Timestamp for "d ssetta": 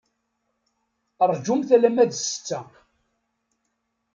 2.09-2.59